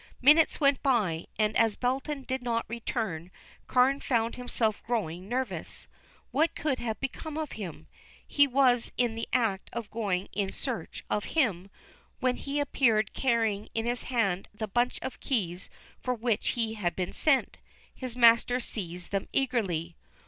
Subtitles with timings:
[0.19, 3.29] Minutes went by, and as Belton did not return,
[3.67, 5.87] Carne found himself growing nervous.
[6.31, 7.85] What could have become of him?
[8.25, 11.69] He was in the act of going in search of him,
[12.19, 15.69] when he appeared carrying in his hand the bunch of keys
[15.99, 17.59] for which he had been sent.
[17.93, 19.97] His master seized them eagerly.